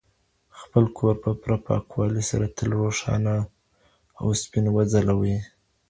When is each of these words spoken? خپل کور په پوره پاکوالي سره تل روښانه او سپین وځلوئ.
خپل 0.59 0.83
کور 0.97 1.15
په 1.23 1.29
پوره 1.39 1.57
پاکوالي 1.65 2.23
سره 2.29 2.45
تل 2.55 2.69
روښانه 2.79 3.35
او 4.21 4.27
سپین 4.41 4.65
وځلوئ. 4.71 5.35